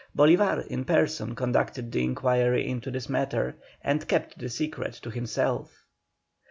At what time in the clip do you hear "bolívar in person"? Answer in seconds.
0.17-1.35